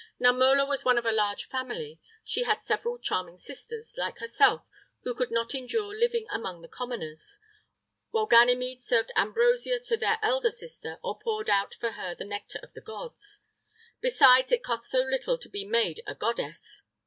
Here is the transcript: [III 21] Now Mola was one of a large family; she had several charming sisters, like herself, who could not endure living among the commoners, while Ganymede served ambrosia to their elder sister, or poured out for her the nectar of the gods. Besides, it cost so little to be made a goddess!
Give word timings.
[III 0.19 0.29
21] 0.29 0.39
Now 0.39 0.45
Mola 0.45 0.65
was 0.67 0.83
one 0.83 0.97
of 0.97 1.05
a 1.05 1.11
large 1.11 1.47
family; 1.47 1.99
she 2.23 2.41
had 2.41 2.59
several 2.63 2.97
charming 2.97 3.37
sisters, 3.37 3.93
like 3.99 4.17
herself, 4.17 4.63
who 5.03 5.13
could 5.13 5.29
not 5.29 5.53
endure 5.53 5.95
living 5.95 6.25
among 6.31 6.63
the 6.63 6.67
commoners, 6.67 7.37
while 8.09 8.25
Ganymede 8.25 8.81
served 8.81 9.11
ambrosia 9.15 9.79
to 9.79 9.97
their 9.97 10.17
elder 10.23 10.49
sister, 10.49 10.97
or 11.03 11.19
poured 11.19 11.51
out 11.51 11.75
for 11.75 11.91
her 11.91 12.15
the 12.15 12.25
nectar 12.25 12.59
of 12.63 12.73
the 12.73 12.81
gods. 12.81 13.41
Besides, 13.99 14.51
it 14.51 14.63
cost 14.63 14.89
so 14.89 15.03
little 15.03 15.37
to 15.37 15.47
be 15.49 15.65
made 15.65 16.01
a 16.07 16.15
goddess! 16.15 16.81